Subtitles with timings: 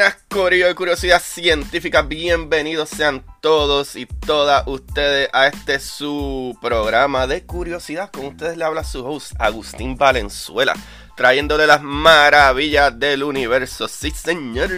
[0.00, 7.26] Buenas Corillo de Curiosidad Científica, bienvenidos sean todos y todas ustedes a este su programa
[7.26, 8.10] de curiosidad.
[8.10, 10.72] Con ustedes le habla su host Agustín Valenzuela,
[11.18, 13.88] trayéndole las maravillas del universo.
[13.88, 14.70] Sí, señor.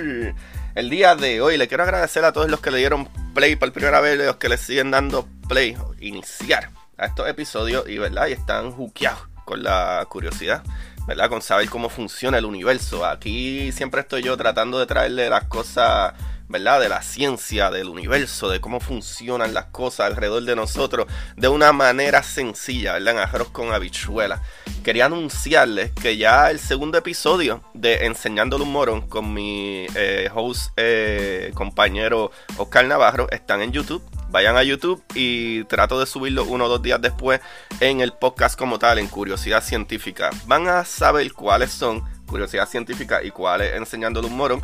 [0.75, 3.73] El día de hoy le quiero agradecer a todos los que le dieron play por
[3.73, 8.27] primera vez, los que le siguen dando play, iniciar a estos episodios y, ¿verdad?
[8.27, 10.65] y están juqueados con la curiosidad.
[11.07, 11.29] ¿Verdad?
[11.29, 13.05] Con saber cómo funciona el universo.
[13.05, 16.15] Aquí siempre estoy yo tratando de traerle las cosas,
[16.49, 16.81] ¿verdad?
[16.81, 21.73] De la ciencia, del universo, de cómo funcionan las cosas alrededor de nosotros de una
[21.73, 23.15] manera sencilla, ¿verdad?
[23.15, 24.43] En arroz con habichuela.
[24.85, 30.73] Quería anunciarles que ya el segundo episodio de Enseñándole un Morón con mi eh, host,
[30.77, 34.03] eh, compañero Oscar Navarro, están en YouTube
[34.33, 37.41] vayan a YouTube y trato de subirlo uno o dos días después
[37.81, 40.31] en el podcast como tal, en Curiosidad Científica.
[40.47, 44.63] Van a saber cuáles son Curiosidad Científica y cuáles Enseñándole un Morón,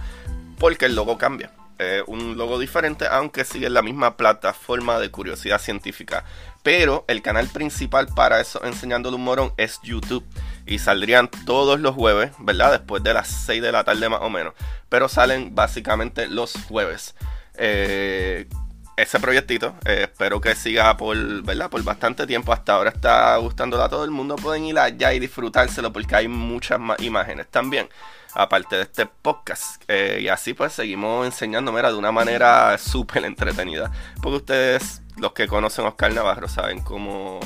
[0.59, 1.53] porque el logo cambia.
[1.79, 6.25] Es un logo diferente, aunque sigue la misma plataforma de Curiosidad Científica.
[6.63, 10.25] Pero el canal principal para eso, Enseñándole un Morón, es YouTube.
[10.67, 12.73] Y saldrían todos los jueves, ¿verdad?
[12.73, 14.55] Después de las 6 de la tarde más o menos.
[14.89, 17.15] Pero salen básicamente los jueves.
[17.55, 18.49] Eh,
[18.99, 19.75] ese proyectito.
[19.85, 21.71] eh, espero que siga por, ¿verdad?
[21.71, 22.53] por bastante tiempo.
[22.53, 24.37] Hasta ahora está gustándole a todo el mundo.
[24.37, 27.89] Pueden ir allá y disfrutárselo porque hay muchas más imágenes también.
[28.35, 29.83] Aparte de este podcast.
[29.89, 33.91] Eh, y así pues seguimos enseñando, de una manera súper entretenida.
[34.21, 37.41] Porque ustedes, los que conocen Oscar Navarro, saben cómo...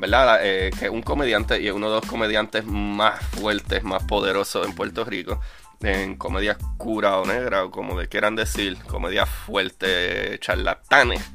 [0.00, 0.38] ¿Verdad?
[0.42, 4.72] Eh, que un comediante y es uno de los comediantes más fuertes, más poderosos en
[4.72, 5.40] Puerto Rico
[5.80, 11.22] en comedia oscura o negra, o como le quieran decir, comedia fuerte, charlatanes.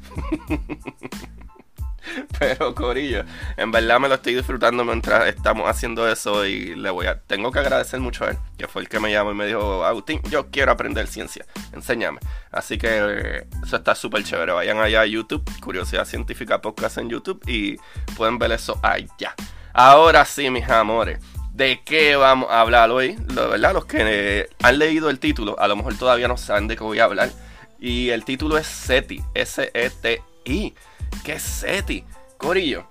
[2.38, 3.24] Pero Corillo,
[3.56, 7.50] en verdad me lo estoy disfrutando mientras estamos haciendo eso y le voy a tengo
[7.50, 10.20] que agradecer mucho a él, que fue el que me llamó y me dijo, "Agustín,
[10.28, 14.52] yo quiero aprender ciencia, enséñame." Así que eso está súper chévere.
[14.52, 17.78] Vayan allá a YouTube, Curiosidad Científica Podcast en YouTube y
[18.16, 19.34] pueden ver eso allá.
[19.72, 21.18] Ahora sí, mis amores.
[21.54, 23.16] ¿De qué vamos a hablar hoy?
[23.32, 23.72] ¿verdad?
[23.72, 26.82] Los que eh, han leído el título, a lo mejor todavía no saben de qué
[26.82, 27.30] voy a hablar.
[27.78, 30.74] Y el título es SETI, S-E-T-I.
[31.22, 32.04] ¿Qué es SETI?
[32.38, 32.88] Corillo.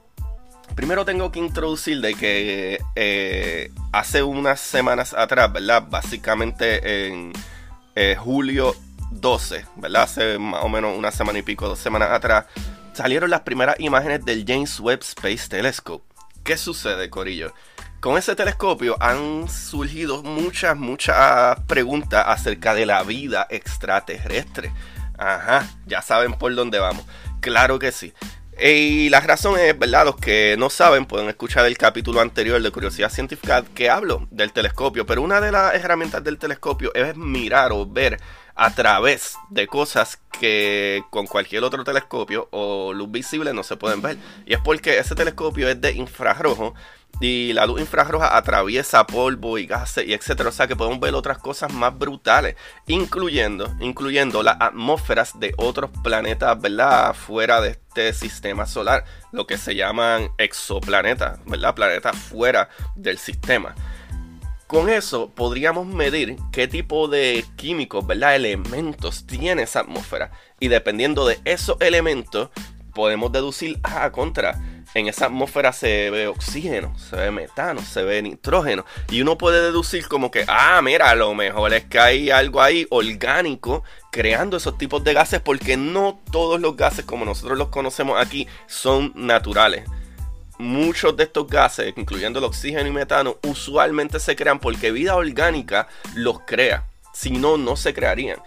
[0.75, 5.83] Primero tengo que introducir de que eh, hace unas semanas atrás, ¿verdad?
[5.89, 7.33] Básicamente en
[7.95, 8.77] eh, julio
[9.11, 10.03] 12, ¿verdad?
[10.03, 12.45] Hace más o menos una semana y pico, dos semanas atrás,
[12.93, 16.05] salieron las primeras imágenes del James Webb Space Telescope.
[16.45, 17.53] ¿Qué sucede, Corillo?
[18.03, 24.73] Con ese telescopio han surgido muchas, muchas preguntas acerca de la vida extraterrestre.
[25.17, 27.05] Ajá, ya saben por dónde vamos.
[27.39, 28.11] Claro que sí.
[28.61, 30.03] Y la razón es, ¿verdad?
[30.03, 34.51] Los que no saben pueden escuchar el capítulo anterior de Curiosidad Científica que hablo del
[34.51, 35.05] telescopio.
[35.05, 38.19] Pero una de las herramientas del telescopio es mirar o ver
[38.55, 44.01] a través de cosas que con cualquier otro telescopio o luz visible no se pueden
[44.01, 44.17] ver.
[44.45, 46.73] Y es porque ese telescopio es de infrarrojo
[47.19, 50.49] y la luz infrarroja atraviesa polvo y gases y etcétera.
[50.49, 52.55] O sea que podemos ver otras cosas más brutales,
[52.87, 57.13] incluyendo, incluyendo las atmósferas de otros planetas, ¿verdad?
[57.13, 61.75] Fuera de este sistema solar, lo que se llaman exoplanetas, ¿verdad?
[61.75, 63.75] Planetas fuera del sistema.
[64.73, 68.35] Con eso podríamos medir qué tipo de químicos, ¿verdad?
[68.35, 70.31] Elementos tiene esa atmósfera.
[70.59, 72.49] Y dependiendo de esos elementos,
[72.95, 74.59] podemos deducir, ah, contra,
[74.95, 78.83] en esa atmósfera se ve oxígeno, se ve metano, se ve nitrógeno.
[79.11, 82.87] Y uno puede deducir como que, ah, mira, lo mejor es que hay algo ahí
[82.89, 88.19] orgánico creando esos tipos de gases porque no todos los gases como nosotros los conocemos
[88.19, 89.83] aquí son naturales.
[90.57, 95.87] Muchos de estos gases, incluyendo el oxígeno y metano, usualmente se crean porque vida orgánica
[96.15, 96.85] los crea.
[97.13, 98.39] Si no, no se crearían.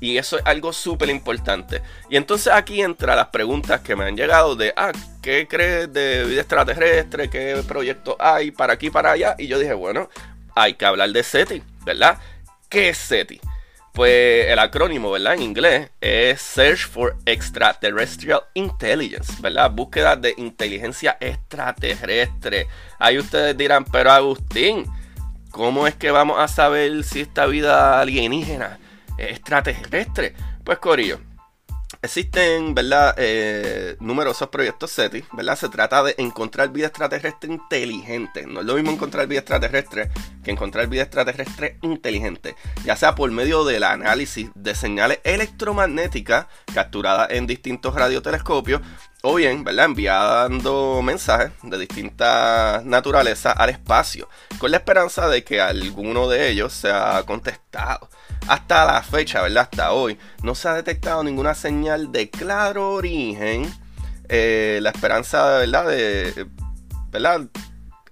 [0.00, 1.82] Y eso es algo súper importante.
[2.08, 6.24] Y entonces aquí entra las preguntas que me han llegado de, ah, ¿qué crees de
[6.24, 7.28] vida extraterrestre?
[7.28, 9.34] ¿Qué proyectos hay para aquí para allá?
[9.38, 10.08] Y yo dije, bueno,
[10.54, 12.18] hay que hablar de SETI, ¿verdad?
[12.70, 13.40] ¿Qué es SETI?
[14.00, 15.34] Pues el acrónimo, ¿verdad?
[15.34, 19.70] En inglés es Search for Extraterrestrial Intelligence, ¿verdad?
[19.70, 22.66] Búsqueda de inteligencia extraterrestre.
[22.98, 24.86] Ahí ustedes dirán, pero Agustín,
[25.50, 28.78] ¿cómo es que vamos a saber si esta vida alienígena
[29.18, 30.32] es extraterrestre?
[30.64, 31.20] Pues Corillo,
[32.02, 33.14] Existen, ¿verdad?
[33.18, 35.56] Eh, numerosos proyectos SETI, ¿verdad?
[35.56, 38.46] Se trata de encontrar vida extraterrestre inteligente.
[38.46, 40.10] No es lo mismo encontrar vida extraterrestre
[40.42, 42.56] que encontrar vida extraterrestre inteligente.
[42.86, 48.80] Ya sea por medio del análisis de señales electromagnéticas capturadas en distintos radiotelescopios
[49.22, 49.86] o bien, ¿verdad?
[49.86, 54.28] Enviando mensajes de distintas naturalezas al espacio,
[54.58, 58.08] con la esperanza de que alguno de ellos sea contestado.
[58.48, 59.68] Hasta la fecha, ¿verdad?
[59.70, 63.70] Hasta hoy, no se ha detectado ninguna señal de claro origen.
[64.28, 65.88] Eh, la esperanza, ¿verdad?
[65.88, 66.46] De,
[67.10, 67.42] ¿verdad?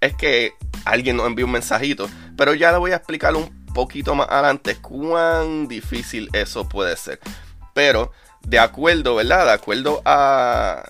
[0.01, 0.53] Es que
[0.85, 2.09] alguien nos envíe un mensajito.
[2.37, 7.19] Pero ya le voy a explicar un poquito más adelante cuán difícil eso puede ser.
[7.73, 8.13] Pero,
[8.43, 9.47] de acuerdo, ¿verdad?
[9.47, 10.85] De acuerdo a,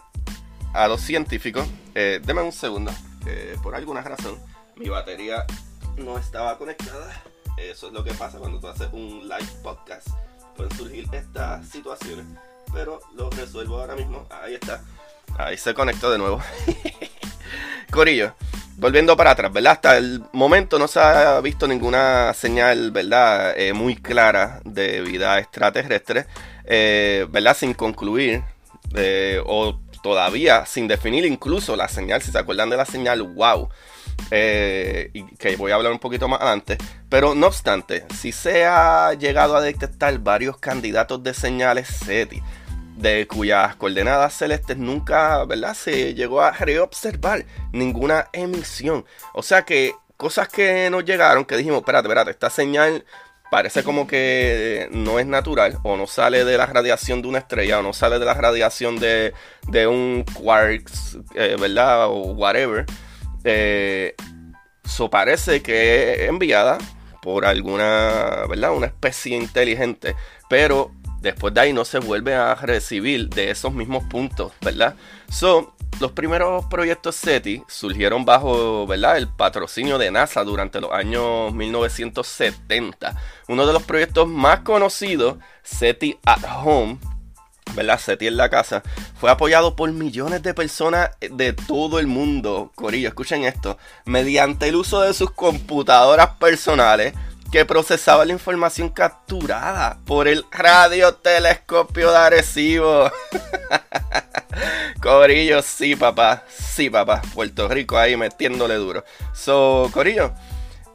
[0.74, 2.92] a los científicos, eh, deme un segundo,
[3.62, 4.38] por alguna razón
[4.78, 5.44] mi batería
[5.96, 7.10] no estaba conectada.
[7.56, 10.08] Eso es lo que pasa cuando tú haces un live podcast.
[10.56, 12.24] Pueden surgir estas situaciones,
[12.72, 14.26] pero lo resuelvo ahora mismo.
[14.30, 14.80] Ahí está.
[15.36, 16.40] Ahí se conectó de nuevo.
[17.90, 18.34] Corillo,
[18.76, 19.72] volviendo para atrás, ¿verdad?
[19.72, 23.58] Hasta el momento no se ha visto ninguna señal, ¿verdad?
[23.58, 26.26] Eh, muy clara de vida extraterrestre,
[26.64, 27.56] eh, ¿verdad?
[27.56, 28.44] Sin concluir
[28.94, 33.68] eh, o todavía sin definir incluso la señal, si se acuerdan de la señal wow.
[34.30, 36.78] Eh, y que voy a hablar un poquito más adelante.
[37.10, 42.42] Pero no obstante, si se ha llegado a detectar varios candidatos de señales SETI,
[42.96, 45.74] de cuyas coordenadas celestes nunca, ¿verdad?
[45.74, 49.04] Se llegó a reobservar ninguna emisión.
[49.34, 53.04] O sea que cosas que nos llegaron, que dijimos, espérate, espérate, esta señal
[53.50, 57.78] parece como que no es natural o no sale de la radiación de una estrella
[57.78, 59.32] o no sale de la radiación de,
[59.68, 62.06] de un quarks, eh, ¿verdad?
[62.08, 62.84] O whatever.
[63.44, 64.14] Eh,
[65.10, 66.78] parece que es enviada
[67.22, 68.72] por alguna, ¿verdad?
[68.72, 70.14] Una especie inteligente,
[70.48, 70.90] pero
[71.20, 74.94] después de ahí no se vuelve a recibir de esos mismos puntos, ¿verdad?
[75.30, 79.16] So, los primeros proyectos SETI surgieron bajo ¿verdad?
[79.16, 83.16] el patrocinio de NASA durante los años 1970.
[83.48, 86.98] Uno de los proyectos más conocidos, SETI at Home,
[87.74, 87.98] ¿verdad?
[87.98, 88.84] SETI en la casa,
[89.18, 92.70] fue apoyado por millones de personas de todo el mundo.
[92.76, 93.76] Corillo, escuchen esto.
[94.04, 97.14] Mediante el uso de sus computadoras personales
[97.50, 103.10] que procesaba la información capturada por el radiotelescopio de Arecibo.
[105.02, 106.44] Corillo, sí, papá.
[106.48, 107.22] Sí, papá.
[107.34, 109.04] Puerto Rico ahí metiéndole duro.
[109.32, 110.34] So, Corillo,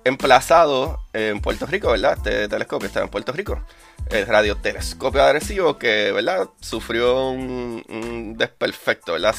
[0.03, 2.17] emplazado en Puerto Rico, ¿verdad?
[2.17, 3.65] Este telescopio está en Puerto Rico.
[4.09, 6.49] El radiotelescopio agresivo que, ¿verdad?
[6.59, 9.33] Sufrió un, desperfecto, ¿verdad?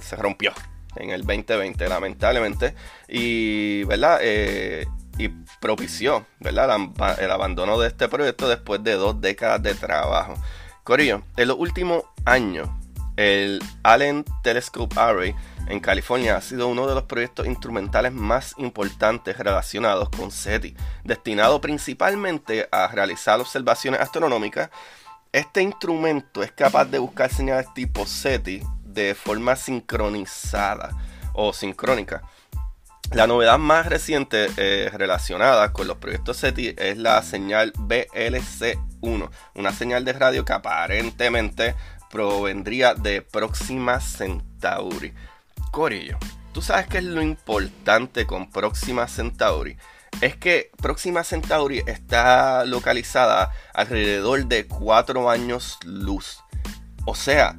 [0.00, 0.52] Se rompió
[0.96, 2.74] en el 2020, lamentablemente.
[3.08, 4.18] Y, ¿verdad?
[4.22, 4.86] Eh,
[5.18, 5.28] y
[5.60, 6.78] propició, ¿verdad?
[7.18, 10.34] El abandono de este proyecto después de dos décadas de trabajo.
[10.84, 12.68] Corillo, en los últimos años
[13.16, 15.34] el Allen Telescope Array
[15.68, 21.60] en California ha sido uno de los proyectos instrumentales más importantes relacionados con SETI, destinado
[21.60, 24.70] principalmente a realizar observaciones astronómicas.
[25.32, 30.90] Este instrumento es capaz de buscar señales tipo SETI de forma sincronizada
[31.32, 32.22] o sincrónica.
[33.12, 39.72] La novedad más reciente eh, relacionada con los proyectos SETI es la señal BLC1, una
[39.72, 41.76] señal de radio que aparentemente
[42.10, 45.14] provendría de Próxima Centauri.
[45.70, 46.18] Corillo,
[46.52, 49.76] ¿tú sabes qué es lo importante con Próxima Centauri?
[50.20, 56.40] Es que Próxima Centauri está localizada alrededor de 4 años luz.
[57.04, 57.56] O sea,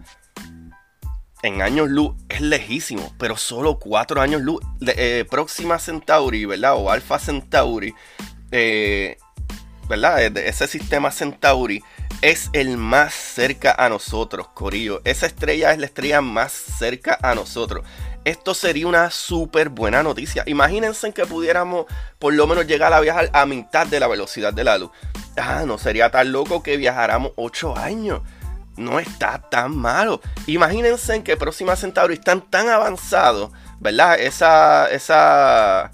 [1.43, 4.61] en años luz es lejísimo, pero solo 4 años luz.
[4.85, 6.75] Eh, Próxima Centauri, ¿verdad?
[6.75, 7.93] O Alpha Centauri,
[8.51, 9.17] eh,
[9.87, 10.21] ¿verdad?
[10.37, 11.83] Ese sistema Centauri
[12.21, 15.01] es el más cerca a nosotros, Corillo.
[15.03, 17.85] Esa estrella es la estrella más cerca a nosotros.
[18.25, 20.43] Esto sería una súper buena noticia.
[20.47, 21.85] Imagínense que pudiéramos
[22.19, 24.91] por lo menos llegar a viajar a mitad de la velocidad de la luz.
[25.37, 28.21] Ah, no sería tan loco que viajáramos 8 años.
[28.77, 30.21] No está tan malo.
[30.45, 34.19] Imagínense que Próxima Centauri están tan avanzados, ¿verdad?
[34.19, 35.91] Esa, esa,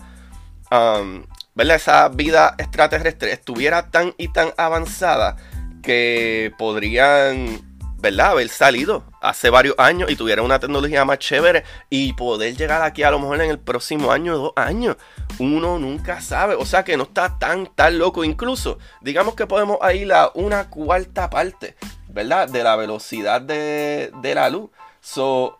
[0.70, 1.24] um,
[1.56, 1.78] ¿verdad?
[1.78, 5.38] Esa vida extraterrestre estuviera tan y tan avanzada
[5.82, 7.62] que podrían,
[8.00, 8.32] ¿verdad?
[8.32, 13.04] Haber salido hace varios años y tuvieran una tecnología más chévere y poder llegar aquí
[13.04, 14.98] a lo mejor en el próximo año o dos años.
[15.40, 18.26] Uno nunca sabe, o sea que no está tan, tan loco.
[18.26, 21.76] Incluso, digamos que podemos ir a una cuarta parte,
[22.14, 22.48] ¿verdad?
[22.48, 24.70] De la velocidad de, de la luz.
[25.02, 25.60] So,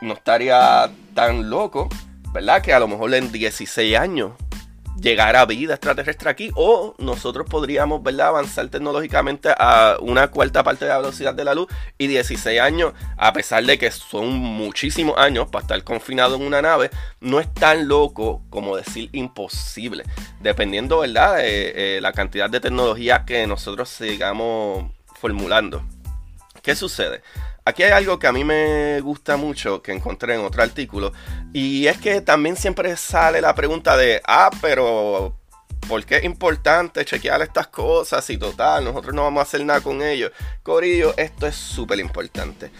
[0.00, 1.88] no estaría tan loco,
[2.32, 2.62] ¿verdad?
[2.62, 4.32] Que a lo mejor en 16 años
[5.00, 8.28] llegara vida extraterrestre aquí o nosotros podríamos ¿verdad?
[8.28, 12.92] avanzar tecnológicamente a una cuarta parte de la velocidad de la luz y 16 años,
[13.16, 17.52] a pesar de que son muchísimos años para estar confinado en una nave, no es
[17.54, 20.04] tan loco como decir imposible,
[20.40, 21.36] dependiendo ¿verdad?
[21.38, 24.84] de eh, la cantidad de tecnología que nosotros sigamos
[25.20, 25.84] formulando.
[26.62, 27.22] ¿Qué sucede?
[27.64, 31.12] Aquí hay algo que a mí me gusta mucho que encontré en otro artículo
[31.52, 35.36] y es que también siempre sale la pregunta de, ah, pero
[35.86, 39.80] ¿por qué es importante chequear estas cosas y total, nosotros no vamos a hacer nada
[39.80, 40.32] con ellos?
[40.62, 42.70] Corillo, esto es súper importante.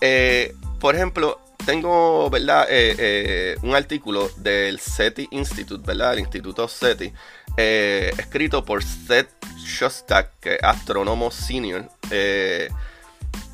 [0.00, 2.66] Eh, por ejemplo, tengo, ¿verdad?
[2.68, 6.14] Eh, eh, un artículo del SETI Institute, ¿verdad?
[6.14, 7.12] El Instituto SETI,
[7.56, 10.30] escrito por Seth Shostak,
[10.62, 11.88] astrónomo senior.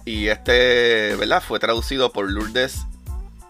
[0.04, 1.42] Y este, ¿verdad?
[1.42, 2.80] Fue traducido por Lourdes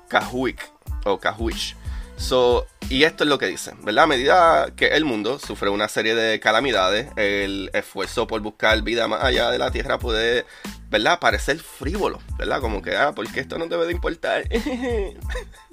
[0.09, 0.71] Cahuic
[1.04, 1.76] o Cahuich.
[2.16, 4.04] So, y esto es lo que dice, ¿verdad?
[4.04, 9.09] A medida que el mundo sufre una serie de calamidades, el esfuerzo por buscar vida
[9.09, 10.45] más allá de la Tierra puede,
[10.90, 11.19] ¿verdad?
[11.19, 12.61] Parecer frívolo, ¿verdad?
[12.61, 14.45] Como que, ah, porque esto no debe de importar.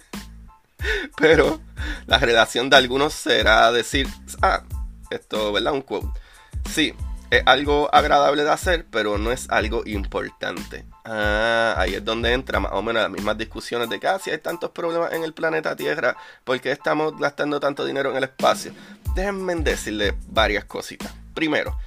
[1.18, 1.60] Pero
[2.06, 4.08] la relación de algunos será decir,
[4.42, 4.64] ah,
[5.10, 5.74] esto, ¿verdad?
[5.74, 6.08] Un quote.
[6.70, 6.94] Sí,
[7.30, 10.86] es algo agradable de hacer, pero no es algo importante.
[11.04, 14.32] Ah, ahí es donde entra más o menos las mismas discusiones de que ah, si
[14.32, 18.24] hay tantos problemas en el planeta Tierra, ¿por qué estamos gastando tanto dinero en el
[18.26, 18.72] espacio?
[19.16, 21.14] Déjenme decirle varias cositas.
[21.34, 21.78] Primero,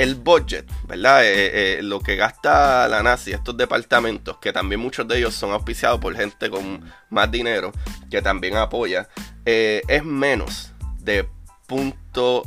[0.00, 1.26] el budget, ¿verdad?
[1.26, 5.34] Eh, eh, lo que gasta la NASA y estos departamentos, que también muchos de ellos
[5.34, 7.70] son auspiciados por gente con más dinero,
[8.10, 9.10] que también apoya,
[9.44, 11.28] eh, es menos de
[11.66, 12.44] punto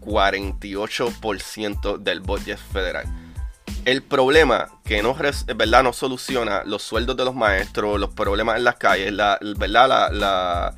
[0.00, 3.06] 48% del budget federal.
[3.86, 5.82] El problema que no, ¿verdad?
[5.82, 9.14] no soluciona los sueldos de los maestros, los problemas en las calles,
[9.56, 10.10] ¿verdad?
[10.12, 10.74] La,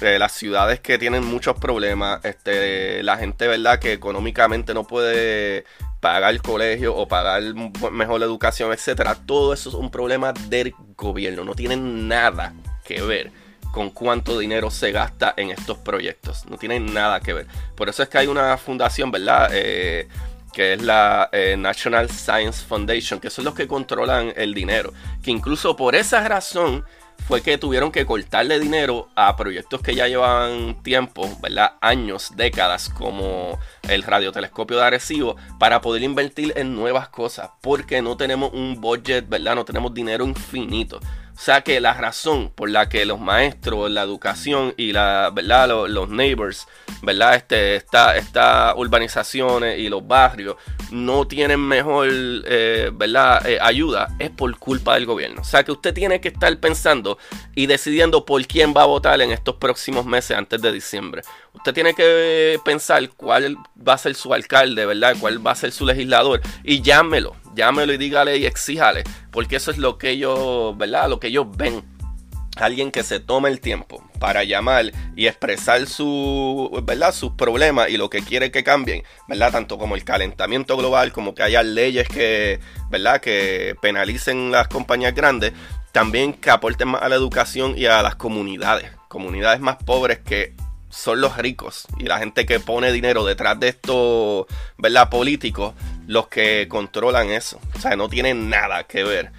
[0.00, 3.78] las ciudades que tienen muchos problemas, este, la gente ¿verdad?
[3.78, 5.64] que económicamente no puede
[6.00, 7.42] pagar el colegio o pagar
[7.92, 9.14] mejor la educación, etcétera.
[9.14, 12.54] Todo eso es un problema del gobierno, no tienen nada
[12.84, 13.32] que ver
[13.72, 16.46] con cuánto dinero se gasta en estos proyectos.
[16.46, 17.46] No tiene nada que ver.
[17.76, 19.50] Por eso es que hay una fundación, ¿verdad?
[19.52, 20.08] Eh,
[20.52, 24.92] que es la eh, National Science Foundation, que son los que controlan el dinero.
[25.22, 26.84] Que incluso por esa razón
[27.26, 31.72] fue que tuvieron que cortarle dinero a proyectos que ya llevaban tiempo, ¿verdad?
[31.80, 33.58] Años, décadas, como
[33.88, 39.28] el radiotelescopio de Arecibo, para poder invertir en nuevas cosas, porque no tenemos un budget,
[39.28, 39.54] ¿verdad?
[39.54, 41.00] No tenemos dinero infinito.
[41.40, 45.88] O sea que la razón por la que los maestros, la educación y la, ¿verdad?
[45.88, 46.68] Los, neighbors,
[47.00, 47.34] ¿verdad?
[47.34, 50.56] Este, estas urbanizaciones y los barrios
[50.90, 53.48] no tienen mejor, eh, ¿verdad?
[53.48, 55.40] Eh, ayuda es por culpa del gobierno.
[55.40, 57.16] O sea que usted tiene que estar pensando
[57.54, 61.22] y decidiendo por quién va a votar en estos próximos meses antes de diciembre.
[61.54, 65.16] Usted tiene que pensar cuál va a ser su alcalde, ¿verdad?
[65.18, 69.70] Cuál va a ser su legislador y llámelo llámelo y dígale y exíjale, porque eso
[69.70, 71.08] es lo que ellos, ¿verdad?
[71.08, 71.84] Lo que ellos ven.
[72.56, 77.14] Alguien que se tome el tiempo para llamar y expresar su, ¿verdad?
[77.14, 79.52] sus problemas y lo que quiere que cambien, ¿verdad?
[79.52, 83.20] Tanto como el calentamiento global, como que haya leyes que, ¿verdad?
[83.20, 85.52] que penalicen las compañías grandes,
[85.92, 90.54] también que aporten más a la educación y a las comunidades, comunidades más pobres que
[90.90, 95.08] son los ricos y la gente que pone dinero detrás de estos, ¿verdad?
[95.08, 95.74] Políticos,
[96.06, 97.60] los que controlan eso.
[97.74, 99.32] O sea, no tienen nada que ver,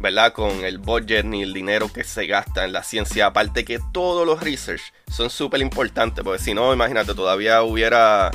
[0.00, 0.32] ¿verdad?
[0.32, 3.26] Con el budget ni el dinero que se gasta en la ciencia.
[3.26, 8.30] Aparte que todos los research son súper importantes, porque si no, imagínate, todavía hubiera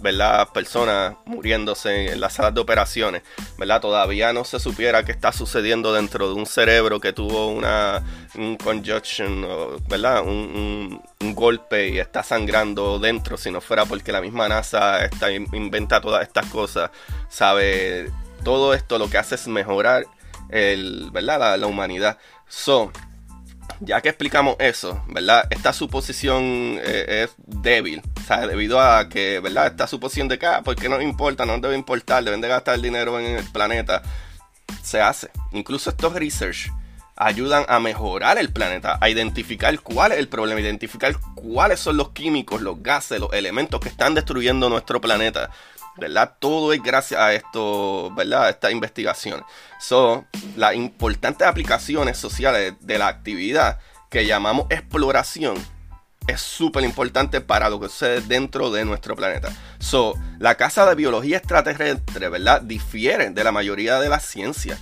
[0.00, 0.48] ¿verdad?
[0.52, 3.22] Personas muriéndose en las salas de operaciones,
[3.58, 3.80] ¿verdad?
[3.80, 8.02] Todavía no se supiera qué está sucediendo dentro de un cerebro que tuvo una
[8.34, 9.46] un conjunction,
[9.88, 10.22] ¿verdad?
[10.22, 11.02] Un,
[11.34, 16.22] golpe y está sangrando dentro, si no fuera porque la misma NASA está, inventa todas
[16.22, 16.90] estas cosas,
[17.28, 18.10] ¿sabe?
[18.44, 20.04] Todo esto lo que hace es mejorar
[20.48, 21.38] el, ¿verdad?
[21.38, 22.18] La, la humanidad.
[22.48, 22.90] So,
[23.80, 25.46] ya que explicamos eso, ¿verdad?
[25.50, 26.42] Esta suposición
[26.82, 29.68] eh, es débil, o sea, debido a que, ¿verdad?
[29.68, 31.46] Esta suposición de que, ah, ¿por qué no importa?
[31.46, 34.02] No debe importar, deben de gastar dinero en el planeta,
[34.82, 35.30] se hace.
[35.52, 36.70] Incluso estos research
[37.18, 42.10] ayudan a mejorar el planeta, a identificar cuál es el problema, identificar cuáles son los
[42.10, 45.50] químicos, los gases, los elementos que están destruyendo nuestro planeta.
[45.98, 46.36] ¿Verdad?
[46.38, 48.46] Todo es gracias a esto, ¿verdad?
[48.46, 49.42] A esta investigación.
[49.80, 50.26] Son
[50.56, 53.78] las importantes aplicaciones sociales de la actividad
[54.10, 55.56] que llamamos exploración
[56.28, 59.48] es súper importante para lo que sucede dentro de nuestro planeta.
[59.78, 62.60] So, la Casa de Biología Extraterrestre, ¿verdad?
[62.60, 64.78] Difiere de la mayoría de las ciencias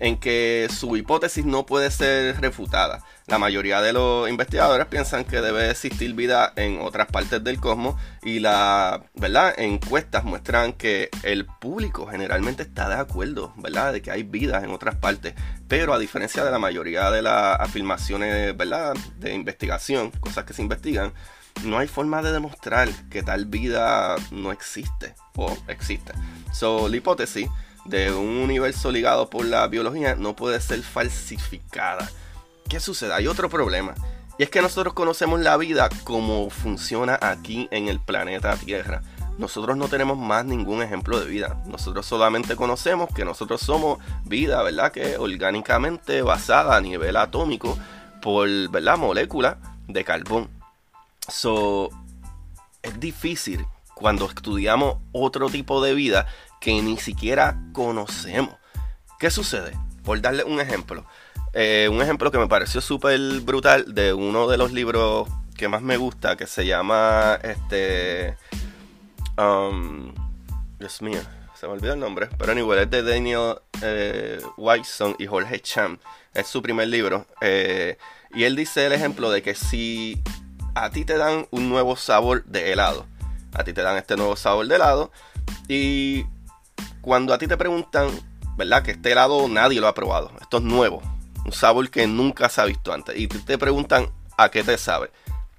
[0.00, 3.04] en que su hipótesis no puede ser refutada.
[3.26, 7.96] La mayoría de los investigadores piensan que debe existir vida en otras partes del cosmos
[8.22, 9.00] y las
[9.58, 13.92] encuestas muestran que el público generalmente está de acuerdo, ¿verdad?
[13.92, 15.34] De que hay vida en otras partes,
[15.68, 18.94] pero a diferencia de la mayoría de las afirmaciones, ¿verdad?
[19.18, 21.12] De investigación, cosas que se investigan,
[21.64, 26.12] no hay forma de demostrar que tal vida no existe o existe.
[26.52, 27.48] So, la hipótesis
[27.84, 32.10] de un universo ligado por la biología no puede ser falsificada.
[32.68, 33.14] ¿Qué sucede?
[33.14, 33.94] Hay otro problema.
[34.38, 39.02] Y es que nosotros conocemos la vida como funciona aquí en el planeta Tierra.
[39.38, 41.60] Nosotros no tenemos más ningún ejemplo de vida.
[41.66, 44.92] Nosotros solamente conocemos que nosotros somos vida, ¿verdad?
[44.92, 47.78] Que orgánicamente basada a nivel atómico
[48.20, 48.98] por, ¿verdad?
[48.98, 50.48] Molécula de carbón.
[51.28, 51.90] So,
[52.82, 56.26] es difícil cuando estudiamos otro tipo de vida
[56.60, 58.54] que ni siquiera conocemos.
[59.18, 59.72] ¿Qué sucede?
[60.04, 61.04] Por darle un ejemplo.
[61.52, 65.82] Eh, un ejemplo que me pareció súper brutal de uno de los libros que más
[65.82, 68.36] me gusta, que se llama este...
[69.36, 70.14] Um,
[70.78, 71.20] Dios mío,
[71.58, 72.28] se me olvidó el nombre.
[72.38, 75.98] Pero anyway, es de Daniel eh, Whiteson y Jorge Cham.
[76.34, 77.26] Es su primer libro.
[77.40, 77.98] Eh,
[78.34, 80.22] y él dice el ejemplo de que si
[80.74, 83.06] a ti te dan un nuevo sabor de helado,
[83.52, 85.10] a ti te dan este nuevo sabor de helado,
[85.66, 86.24] y
[87.00, 88.10] cuando a ti te preguntan,
[88.56, 88.82] ¿verdad?
[88.82, 90.32] Que este helado nadie lo ha probado.
[90.40, 91.02] Esto es nuevo.
[91.44, 93.18] Un sabor que nunca se ha visto antes.
[93.18, 95.10] Y te preguntan, ¿a qué te sabe?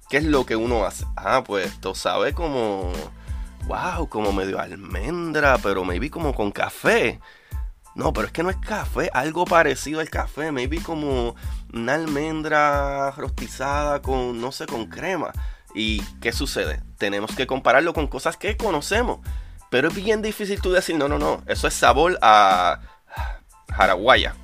[0.08, 1.04] ¿Qué es lo que uno hace?
[1.16, 2.92] Ah, pues esto sabe como...
[3.66, 7.20] Wow, como medio almendra, pero maybe como con café.
[7.94, 11.34] No, pero es que no es café, algo parecido al café, maybe como
[11.72, 15.32] una almendra rostizada con, no sé, con crema.
[15.74, 16.82] ¿Y qué sucede?
[16.98, 19.18] Tenemos que compararlo con cosas que conocemos.
[19.70, 22.80] Pero es bien difícil tú decir, no, no, no, eso es sabor a
[23.72, 24.34] jaraguaya.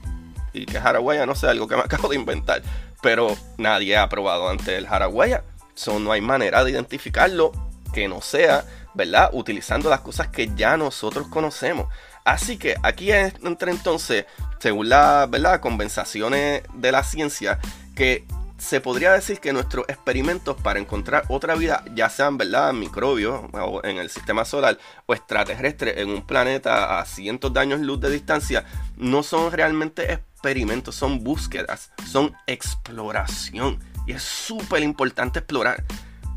[0.53, 2.62] Y que jaraguaya no sé, algo que me acabo de inventar.
[3.03, 5.45] Pero nadie ha probado antes el jaraguaya.
[5.75, 7.53] So, no hay manera de identificarlo
[7.93, 9.31] que no sea, ¿verdad?
[9.33, 11.89] Utilizando las cosas que ya nosotros conocemos.
[12.25, 14.25] Así que aquí entra entonces,
[14.59, 15.61] según las ¿verdad?
[15.61, 17.59] conversaciones de la ciencia,
[17.95, 18.25] que
[18.59, 22.73] se podría decir que nuestros experimentos para encontrar otra vida, ya sean ¿verdad?
[22.73, 23.42] microbios
[23.85, 28.11] en el sistema solar o extraterrestres en un planeta a cientos de años luz de
[28.11, 28.64] distancia,
[28.97, 33.79] no son realmente experimentos, son búsquedas, son exploración.
[34.07, 35.85] Y es súper importante explorar.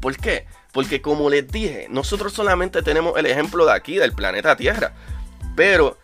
[0.01, 0.45] ¿Por qué?
[0.71, 4.93] Porque como les dije, nosotros solamente tenemos el ejemplo de aquí, del planeta Tierra.
[5.55, 5.97] Pero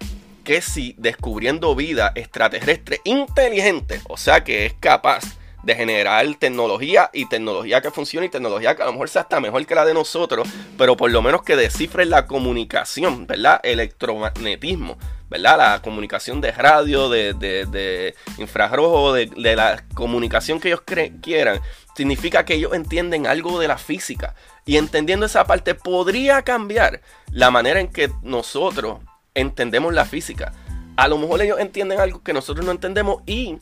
[0.43, 5.23] que si descubriendo vida extraterrestre inteligente, o sea que es capaz
[5.65, 9.39] de generar tecnología y tecnología que funcione y tecnología que a lo mejor sea hasta
[9.39, 10.47] mejor que la de nosotros,
[10.77, 13.59] pero por lo menos que descifre la comunicación, ¿verdad?
[13.63, 14.97] Electromagnetismo,
[15.27, 15.57] ¿verdad?
[15.57, 20.83] La comunicación de radio, de, de, infrarrojo, de, la comunicación que ellos
[21.21, 21.59] quieran,
[21.95, 24.35] significa que ellos entienden algo de la física.
[24.67, 27.01] Y entendiendo esa parte podría cambiar
[27.31, 28.99] la manera en que nosotros
[29.33, 30.53] entendemos la física.
[30.95, 33.57] A lo mejor ellos entienden algo que nosotros no entendemos y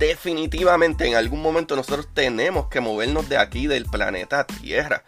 [0.00, 5.04] definitivamente en algún momento nosotros tenemos que movernos de aquí del planeta Tierra.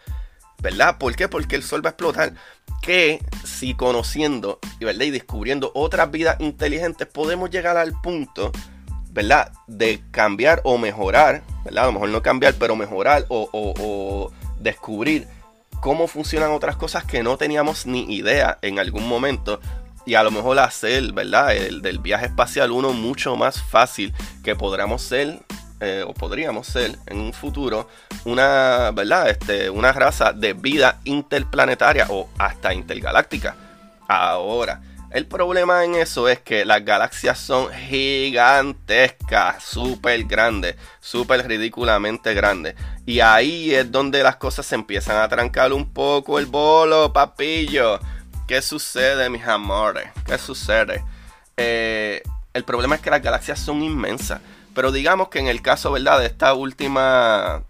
[0.61, 0.99] ¿Verdad?
[0.99, 1.27] ¿Por qué?
[1.27, 2.35] Porque el sol va a explotar.
[2.83, 5.07] Que si conociendo y, ¿verdad?
[5.07, 8.53] y descubriendo otras vidas inteligentes podemos llegar al punto,
[9.11, 9.51] ¿verdad?
[9.67, 11.85] De cambiar o mejorar, ¿verdad?
[11.85, 15.27] A lo mejor no cambiar, pero mejorar o, o descubrir
[15.81, 19.59] cómo funcionan otras cosas que no teníamos ni idea en algún momento
[20.07, 21.55] y a lo mejor hacer, ¿verdad?
[21.55, 24.13] El del viaje espacial uno mucho más fácil
[24.43, 25.41] que podríamos ser
[25.81, 27.89] eh, o podríamos ser en un futuro
[28.25, 29.31] una, ¿verdad?
[29.31, 33.57] Este, una raza de vida interplanetaria o hasta intergaláctica.
[34.07, 34.81] Ahora,
[35.13, 42.77] el problema en eso es que las galaxias son gigantescas, súper grandes, súper ridículamente grandes.
[43.05, 48.01] Y ahí es donde las cosas se empiezan a trancar un poco el bolo, papillo.
[48.53, 50.11] ¿Qué sucede, mis amores?
[50.27, 51.03] ¿Qué sucede?
[51.57, 54.43] Eh, el problema es que las galaxias son inmensas.
[54.75, 56.21] Pero digamos que en el caso, ¿verdad?
[56.21, 57.63] De esta última.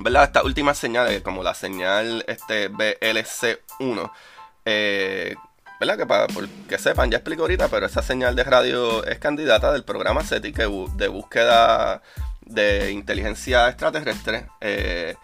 [0.00, 0.24] ¿Verdad?
[0.24, 4.10] Esta última señal, como la señal este BLC1.
[4.64, 5.36] Eh,
[5.78, 5.96] ¿Verdad?
[5.96, 6.26] Que para
[6.68, 10.50] que sepan, ya explico ahorita, pero esa señal de radio es candidata del programa SETI
[10.50, 12.02] de búsqueda
[12.40, 14.48] de inteligencia extraterrestre.
[14.60, 15.14] Eh,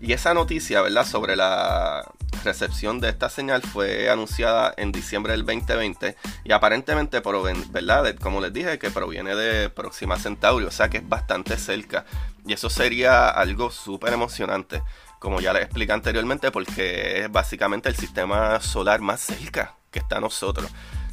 [0.00, 1.04] Y esa noticia, ¿verdad?
[1.04, 2.08] Sobre la
[2.44, 8.14] recepción de esta señal fue anunciada en diciembre del 2020 y aparentemente, ¿verdad?
[8.20, 12.04] Como les dije, que proviene de Próxima Centauri, o sea que es bastante cerca.
[12.46, 14.82] Y eso sería algo súper emocionante,
[15.18, 20.18] como ya les expliqué anteriormente, porque es básicamente el sistema solar más cerca que está
[20.18, 20.70] a nosotros.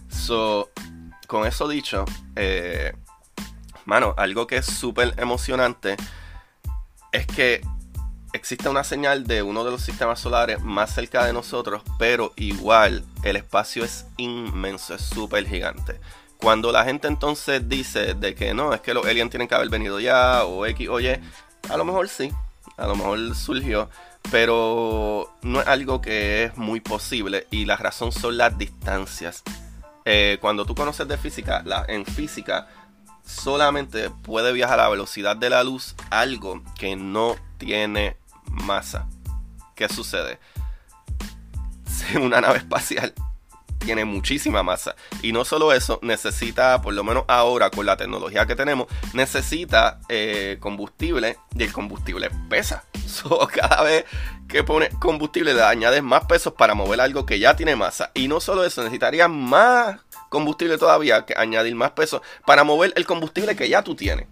[0.10, 0.69] So,
[1.28, 2.93] con eso dicho, eh,
[3.86, 5.98] mano, algo que es súper emocionante
[7.12, 7.62] es que
[8.36, 13.04] existe una señal de uno de los sistemas solares más cerca de nosotros, pero igual
[13.24, 16.00] el espacio es inmenso, es súper gigante.
[16.38, 19.69] Cuando la gente entonces dice de que no, es que los aliens tienen que haber
[19.69, 21.21] venido ya, o X, oye,
[21.69, 22.32] a lo mejor sí,
[22.78, 23.89] a lo mejor surgió,
[24.32, 29.43] pero no es algo que es muy posible y la razón son las distancias.
[30.04, 32.67] Eh, cuando tú conoces de física, en física
[33.26, 38.17] solamente puede viajar a la velocidad de la luz algo que no tiene
[38.49, 39.08] masa.
[39.75, 40.39] ¿Qué sucede?
[42.21, 43.13] Una nave espacial
[43.86, 44.95] tiene muchísima masa.
[45.21, 49.99] Y no solo eso, necesita, por lo menos ahora con la tecnología que tenemos, necesita
[50.10, 52.84] eh, combustible y el combustible pesa.
[53.53, 54.05] cada vez
[54.47, 58.12] que pone combustible le añades más pesos para mover algo que ya tiene masa.
[58.13, 63.05] Y no solo eso, necesitaría más combustible todavía que añadir más pesos para mover el
[63.05, 64.27] combustible que ya tú tienes.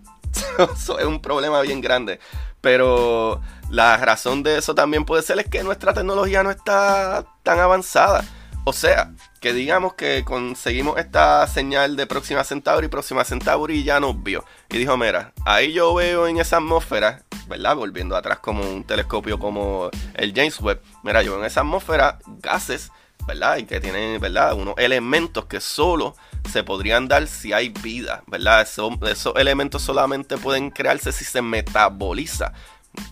[0.76, 2.20] eso es un problema bien grande.
[2.62, 3.42] Pero
[3.74, 8.24] la razón de eso también puede ser es que nuestra tecnología no está tan avanzada.
[8.66, 14.22] O sea, que digamos que conseguimos esta señal de Próxima Centauri Próxima Centauri ya nos
[14.22, 14.46] vio.
[14.70, 17.76] Y dijo, mira, ahí yo veo en esa atmósfera, ¿verdad?
[17.76, 20.80] Volviendo atrás como un telescopio como el James Webb.
[21.02, 22.92] Mira, yo veo en esa atmósfera gases,
[23.26, 23.58] ¿verdad?
[23.58, 24.54] Y que tienen, ¿verdad?
[24.54, 26.16] Unos elementos que solo
[26.52, 28.62] se podrían dar si hay vida, ¿verdad?
[28.62, 32.54] esos elementos solamente pueden crearse si se metaboliza.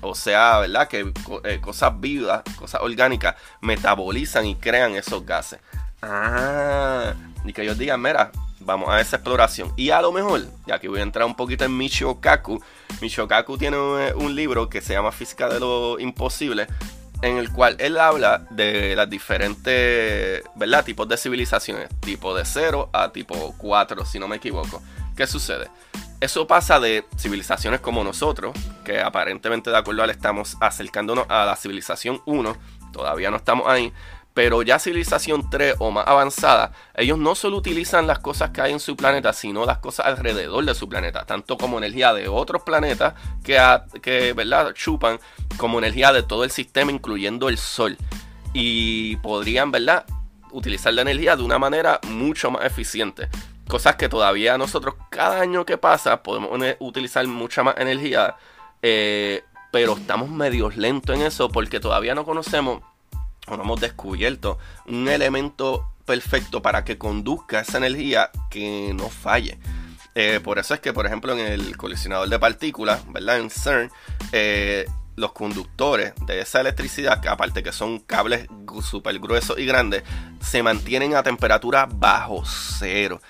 [0.02, 0.88] O sea, ¿verdad?
[0.88, 1.12] Que
[1.44, 5.60] eh, cosas vivas, cosas orgánicas, metabolizan y crean esos gases.
[6.02, 7.14] Ah,
[7.46, 9.72] y que ellos digan, mira, vamos a esa exploración.
[9.76, 12.62] Y a lo mejor, ya que voy a entrar un poquito en Michio Kaku,
[13.02, 16.68] Michio Kaku tiene un, libro que se llama Física de lo Imposible,
[17.22, 20.84] en el cual él habla de las diferentes, ¿verdad?
[20.84, 24.82] Tipos de civilizaciones, tipo de 0 a tipo 4, si no me equivoco.
[25.16, 25.70] ¿Qué sucede?
[26.20, 28.56] Eso pasa de civilizaciones como nosotros,
[28.86, 32.58] que aparentemente de acuerdo a él estamos acercándonos a la civilización 1,
[32.94, 33.92] todavía no estamos ahí,
[34.34, 38.72] pero ya civilización 3 o más avanzada, ellos no solo utilizan las cosas que hay
[38.72, 42.64] en su planeta, sino las cosas alrededor de su planeta, tanto como energía de otros
[42.64, 43.14] planetas
[43.44, 43.60] que,
[44.02, 44.74] que ¿verdad?
[44.74, 45.20] chupan,
[45.58, 47.98] como energía de todo el sistema, incluyendo el Sol.
[48.54, 50.06] Y podrían, ¿verdad?
[50.52, 53.30] utilizar la energía de una manera mucho más eficiente.
[53.68, 58.36] Cosas que todavía nosotros cada año que pasa podemos utilizar mucha más energía,
[58.82, 62.82] eh, pero estamos medio lentos en eso porque todavía no conocemos
[63.58, 69.60] no hemos descubierto un elemento perfecto para que conduzca esa energía que no falle.
[70.14, 73.40] Eh, por eso es que, por ejemplo, en el colisionador de partículas, ¿verdad?
[73.40, 73.90] En CERN,
[74.32, 74.86] eh,
[75.16, 78.48] los conductores de esa electricidad, que aparte que son cables
[78.84, 80.04] súper gruesos y grandes,
[80.42, 83.22] se mantienen a temperatura bajo cero.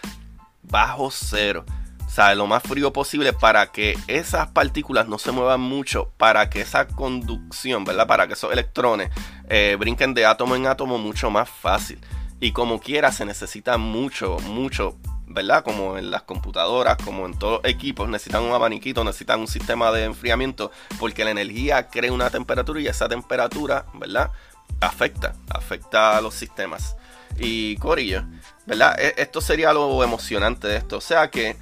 [0.64, 1.66] Bajo cero.
[2.12, 6.50] O sea, lo más frío posible para que esas partículas no se muevan mucho, para
[6.50, 8.06] que esa conducción, ¿verdad?
[8.06, 9.12] Para que esos electrones
[9.48, 12.02] eh, brinquen de átomo en átomo mucho más fácil.
[12.42, 15.64] Y como quiera, se necesita mucho, mucho, ¿verdad?
[15.64, 19.90] Como en las computadoras, como en todos los equipos, necesitan un abaniquito, necesitan un sistema
[19.94, 20.70] de enfriamiento,
[21.00, 24.32] porque la energía crea una temperatura y esa temperatura, ¿verdad?
[24.82, 26.98] Afecta, afecta a los sistemas.
[27.40, 28.26] Y Corillo,
[28.66, 29.00] ¿verdad?
[29.00, 30.98] E, esto sería lo emocionante de esto.
[30.98, 31.56] O sea que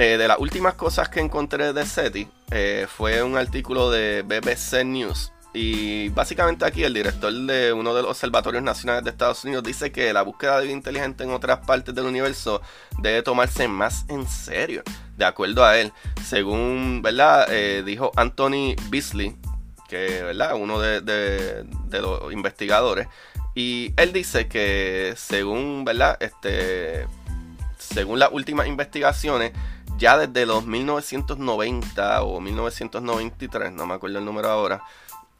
[0.00, 4.84] eh, de las últimas cosas que encontré de SETI eh, fue un artículo de BBC
[4.84, 5.32] News.
[5.52, 9.90] Y básicamente aquí el director de uno de los observatorios nacionales de Estados Unidos dice
[9.90, 12.62] que la búsqueda de vida inteligente en otras partes del universo
[13.00, 14.84] debe tomarse más en serio,
[15.16, 15.92] de acuerdo a él.
[16.24, 17.48] Según, ¿verdad?
[17.50, 19.36] Eh, dijo Anthony Beasley,
[19.88, 20.54] que, ¿verdad?
[20.54, 23.08] Uno de, de los investigadores.
[23.56, 26.16] Y él dice que según, ¿verdad?
[26.20, 27.08] Este,
[27.78, 29.52] según las últimas investigaciones,
[29.98, 34.82] ya desde los 1990 o 1993, no me acuerdo el número ahora,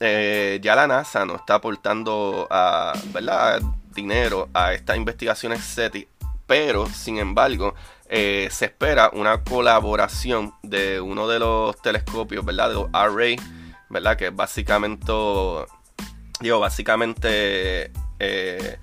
[0.01, 3.63] eh, ya la NASA no está aportando a, ¿verdad?
[3.95, 6.09] dinero a estas investigaciones SETI,
[6.47, 7.75] pero sin embargo
[8.09, 12.69] eh, se espera una colaboración de uno de los telescopios, ¿verdad?
[12.69, 13.37] De los Array,
[13.91, 14.17] ¿verdad?
[14.17, 15.13] Que básicamente,
[16.41, 18.79] digo, básicamente eh,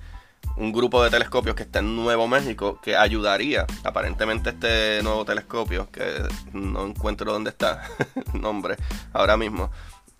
[0.56, 5.90] un grupo de telescopios que está en Nuevo México que ayudaría, aparentemente este nuevo telescopio,
[5.90, 7.82] que no encuentro dónde está
[8.34, 8.76] el nombre
[9.12, 9.70] ahora mismo,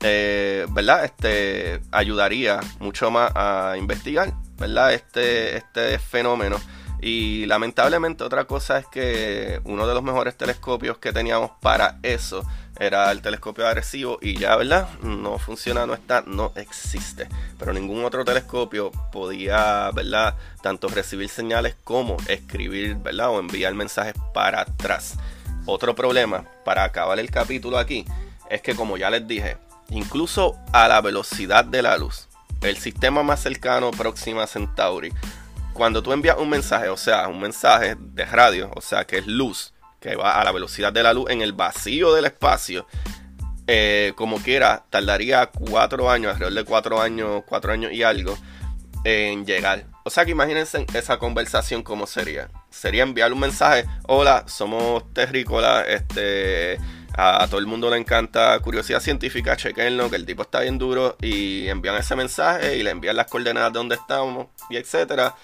[0.01, 1.05] eh, ¿verdad?
[1.05, 4.93] Este ayudaría mucho más a investigar, ¿verdad?
[4.93, 6.59] Este, este fenómeno.
[7.01, 12.43] Y lamentablemente otra cosa es que uno de los mejores telescopios que teníamos para eso
[12.79, 14.89] era el telescopio agresivo y ya, ¿verdad?
[15.01, 17.29] No funciona, no está, no existe.
[17.59, 20.37] Pero ningún otro telescopio podía, ¿verdad?
[20.63, 23.31] Tanto recibir señales como escribir, ¿verdad?
[23.31, 25.17] O enviar mensajes para atrás.
[25.67, 28.05] Otro problema, para acabar el capítulo aquí,
[28.51, 29.57] es que como ya les dije,
[29.91, 32.29] incluso a la velocidad de la luz,
[32.61, 35.13] el sistema más cercano, Próxima Centauri,
[35.77, 39.27] cuando tú envías un mensaje, o sea, un mensaje de radio, o sea, que es
[39.27, 42.87] luz, que va a la velocidad de la luz en el vacío del espacio,
[43.67, 48.37] eh, como quiera, tardaría cuatro años, alrededor de cuatro años, cuatro años y algo,
[49.05, 49.85] en llegar.
[50.05, 52.49] O sea que imagínense esa conversación cómo sería.
[52.71, 56.79] Sería enviar un mensaje, hola, somos terrícolas, este,
[57.17, 61.17] a, todo el mundo le encanta curiosidad científica, chequenlo, que el tipo está bien duro,
[61.21, 65.35] y envían ese mensaje y le envían las coordenadas de donde estamos, y etcétera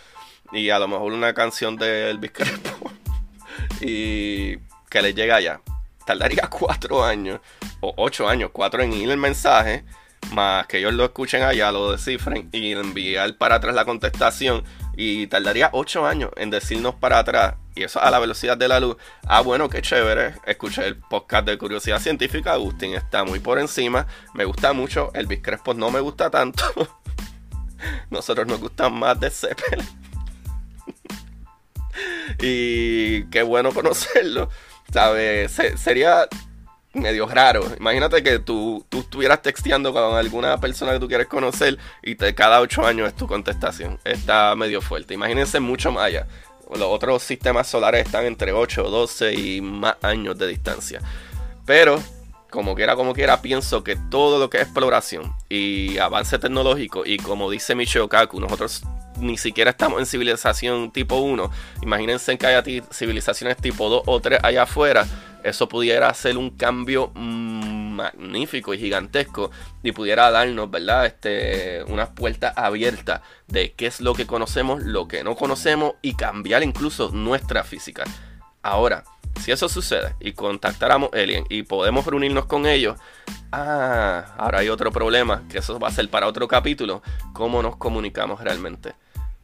[0.52, 2.90] y a lo mejor una canción de Elvis Crespo
[3.80, 4.56] y
[4.90, 5.60] que le llega allá.
[6.06, 7.40] Tardaría cuatro años
[7.80, 9.84] o ocho años, cuatro en ir el mensaje,
[10.30, 14.64] más que ellos lo escuchen allá, lo descifren y enviar para atrás la contestación.
[14.96, 17.54] Y tardaría ocho años en decirnos para atrás.
[17.74, 18.96] Y eso a la velocidad de la luz.
[19.26, 20.34] Ah, bueno, qué chévere.
[20.46, 22.52] Escuché el podcast de Curiosidad Científica.
[22.52, 24.06] Agustín está muy por encima.
[24.34, 25.10] Me gusta mucho.
[25.14, 26.64] Elvis Crespo no me gusta tanto.
[28.10, 30.01] Nosotros nos gustan más de Zeppelin.
[32.42, 34.50] Y qué bueno conocerlo.
[34.92, 35.52] ¿Sabes?
[35.76, 36.28] sería
[36.92, 37.64] medio raro.
[37.78, 42.34] Imagínate que tú, tú estuvieras texteando con alguna persona que tú quieres conocer y te,
[42.34, 43.98] cada ocho años es tu contestación.
[44.04, 45.14] Está medio fuerte.
[45.14, 46.26] Imagínense mucho más allá.
[46.70, 51.00] Los otros sistemas solares están entre 8, 12 y más años de distancia.
[51.64, 52.02] Pero,
[52.52, 57.16] como quiera, como quiera, pienso que todo lo que es exploración y avance tecnológico, y
[57.16, 58.82] como dice Michio Kaku, nosotros
[59.18, 61.50] ni siquiera estamos en civilización tipo 1.
[61.82, 62.62] Imagínense que haya
[62.92, 65.06] civilizaciones tipo 2 o 3 allá afuera.
[65.42, 69.50] Eso pudiera hacer un cambio magnífico y gigantesco
[69.82, 71.06] y pudiera darnos, ¿verdad?
[71.06, 76.14] Este, unas puertas abiertas de qué es lo que conocemos, lo que no conocemos y
[76.14, 78.04] cambiar incluso nuestra física.
[78.62, 79.04] Ahora,
[79.40, 82.98] si eso sucede y contactáramos Alien y podemos reunirnos con ellos,
[83.50, 87.76] ah, ahora hay otro problema, que eso va a ser para otro capítulo, cómo nos
[87.76, 88.94] comunicamos realmente.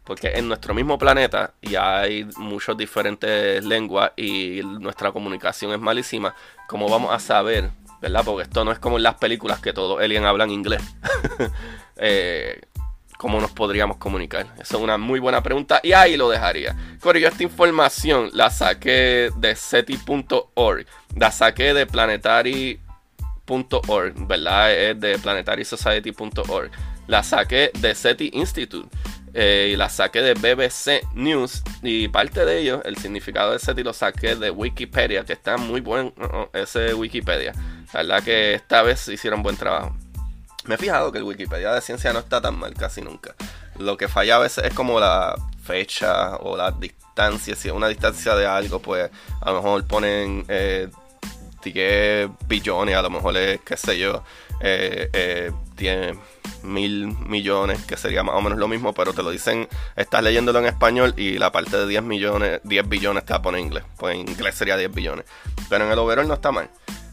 [0.05, 6.35] Porque en nuestro mismo planeta y hay muchas diferentes lenguas y nuestra comunicación es malísima,
[6.66, 7.70] ¿cómo vamos a saber?
[8.01, 8.22] ¿Verdad?
[8.24, 10.83] Porque esto no es como en las películas que todos alien hablan inglés.
[11.96, 12.61] eh,
[13.19, 14.47] ¿Cómo nos podríamos comunicar?
[14.61, 16.77] Esa es una muy buena pregunta y ahí lo dejaría.
[17.01, 22.79] Corrió esta información la saqué de SETI.org, la saqué de planetary.org,
[24.29, 24.73] ¿verdad?
[24.73, 26.71] Es de planetary-society.org.
[27.09, 28.89] La saqué de SETI Institute.
[29.35, 31.65] Eh, y la saqué de BBC News.
[31.83, 35.81] Y parte de ello, el significado de SETI lo saqué de Wikipedia, que está muy
[35.81, 36.15] buen
[36.53, 37.53] ese Wikipedia.
[37.93, 39.97] La verdad que esta vez hicieron buen trabajo.
[40.69, 43.35] Me he fijado que el Wikipedia de ciencia no está tan mal casi nunca.
[43.79, 47.57] Lo que falla a veces es como la fecha o la distancia.
[47.57, 50.89] Si es una distancia de algo, pues a lo mejor ponen eh,
[51.65, 54.23] 10 billones, a lo mejor es, qué sé yo,
[54.61, 56.19] eh, eh, tiene
[56.63, 60.59] mil millones, que sería más o menos lo mismo, pero te lo dicen, estás leyéndolo
[60.59, 63.85] en español y la parte de 10 millones, 10 billones te la pone en inglés.
[63.97, 65.25] Pues en inglés sería 10 billones.
[65.71, 66.69] Pero en el overall no está mal.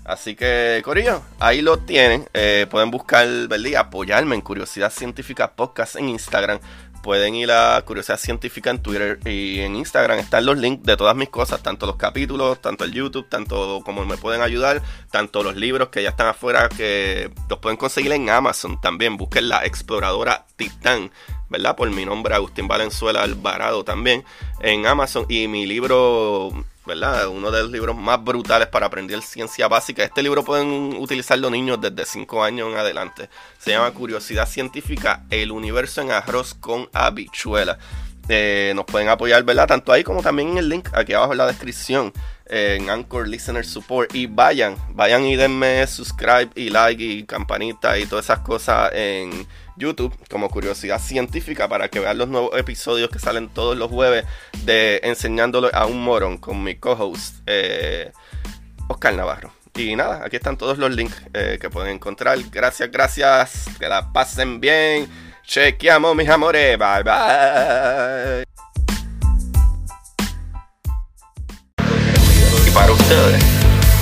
[0.06, 2.30] Así que, Corillo, ahí lo tienen.
[2.34, 3.70] Eh, pueden buscar, ¿verdad?
[3.70, 6.60] Y apoyarme en Curiosidad Científica Podcast en Instagram
[7.06, 10.18] pueden ir a Curiosidad Científica en Twitter y en Instagram.
[10.18, 14.04] Están los links de todas mis cosas, tanto los capítulos, tanto el YouTube, tanto como
[14.06, 18.32] me pueden ayudar, tanto los libros que ya están afuera, que los pueden conseguir en
[18.32, 19.18] Amazon también.
[19.18, 21.12] Busquen la exploradora Titán,
[21.48, 21.76] ¿verdad?
[21.76, 24.24] Por mi nombre, Agustín Valenzuela Alvarado también
[24.62, 25.28] en Amazon.
[25.30, 27.28] Y mi libro ¿verdad?
[27.28, 30.04] Uno de los libros más brutales para aprender ciencia básica.
[30.04, 33.30] Este libro pueden utilizar los niños desde 5 años en adelante.
[33.58, 37.78] Se llama Curiosidad Científica, el universo en arroz con habichuela.
[38.28, 39.67] Eh, nos pueden apoyar, ¿verdad?
[39.67, 42.12] Tanto ahí como también en el link aquí abajo en la descripción
[42.48, 48.06] en Anchor Listener Support y vayan, vayan y denme subscribe y like y campanita y
[48.06, 53.19] todas esas cosas en YouTube como curiosidad científica para que vean los nuevos episodios que
[53.19, 54.25] salen todos los jueves
[54.63, 58.11] de enseñándolo a un morón con mi co-host eh,
[58.88, 59.51] Oscar Navarro.
[59.75, 62.38] Y nada, aquí están todos los links eh, que pueden encontrar.
[62.49, 63.65] Gracias, gracias.
[63.77, 65.09] Que la pasen bien.
[65.43, 66.77] Chequeamos, mis amores.
[66.77, 68.43] Bye, bye.
[72.65, 73.43] Y para ustedes,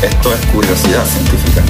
[0.04, 1.63] esto es curiosidad científica.